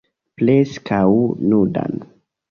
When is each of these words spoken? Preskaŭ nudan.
Preskaŭ 0.39 1.01
nudan. 1.51 2.01